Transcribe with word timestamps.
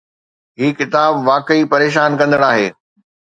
هي 0.59 0.67
ڪتاب 0.79 1.11
واقعي 1.27 1.63
پريشان 1.73 2.17
ڪندڙ 2.21 2.41
آهي. 2.49 2.67